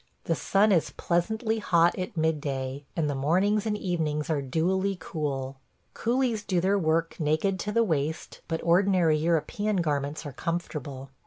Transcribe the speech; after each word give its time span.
The 0.23 0.33
sun 0.33 0.71
is 0.71 0.89
pleasantly 0.89 1.59
hot 1.59 1.95
at 1.95 2.17
midday, 2.17 2.85
and 2.95 3.07
the 3.07 3.13
mornings 3.13 3.67
and 3.67 3.77
evenings 3.77 4.31
are 4.31 4.41
dewily 4.41 4.97
cool. 4.99 5.57
Coolies 5.93 6.41
do 6.41 6.59
their 6.59 6.79
work 6.79 7.19
naked 7.19 7.59
to 7.59 7.71
the 7.71 7.83
waist, 7.83 8.41
but 8.47 8.63
ordinary 8.63 9.17
European 9.19 9.75
garments 9.75 10.25
are 10.25 10.33
comfortable. 10.33 11.11